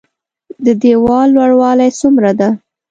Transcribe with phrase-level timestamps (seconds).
[0.65, 2.49] د ديوال لوړوالی څومره ده؟